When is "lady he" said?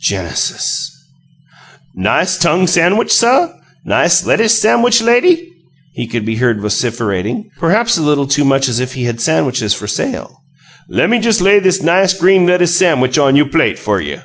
5.04-6.06